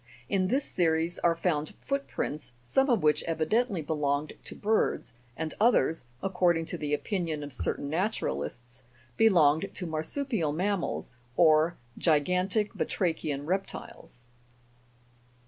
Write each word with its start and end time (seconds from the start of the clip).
In 0.27 0.47
this 0.47 0.65
series 0.65 1.19
are 1.19 1.35
found 1.35 1.75
foot 1.79 2.07
prints, 2.07 2.53
(fig. 2.57 2.57
61), 2.57 2.61
some 2.71 2.89
of 2.89 3.03
which 3.03 3.21
evidently 3.25 3.83
belonged 3.83 4.33
to 4.45 4.55
birds, 4.55 5.13
and 5.37 5.53
others, 5.59 6.05
according 6.23 6.65
to 6.65 6.77
the 6.79 6.91
opinion 6.95 7.43
of 7.43 7.53
certain 7.53 7.87
naturalists, 7.87 8.81
belonged 9.15 9.69
to 9.75 9.85
marsupial 9.85 10.53
mammals, 10.53 11.11
or 11.37 11.77
gigantic 11.99 12.73
batrachian 12.73 13.45
reptiles. 13.45 14.25